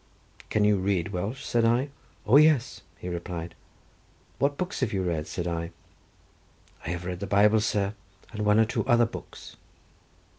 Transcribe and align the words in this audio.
"Can 0.49 0.63
you 0.63 0.77
read 0.77 1.09
Welsh?" 1.09 1.45
said 1.45 1.63
I. 1.63 1.89
"O, 2.25 2.37
yes!" 2.37 2.81
he 2.97 3.07
replied. 3.07 3.53
"What 4.39 4.57
books 4.57 4.79
have 4.79 4.91
you 4.91 5.03
read?" 5.03 5.27
said 5.27 5.45
I. 5.47 5.69
"I 6.83 6.89
have 6.89 7.05
read 7.05 7.19
the 7.19 7.27
Bible, 7.27 7.61
sir, 7.61 7.93
and 8.33 8.43
one 8.43 8.59
or 8.59 8.65
two 8.65 8.83
other 8.87 9.05
books." 9.05 9.57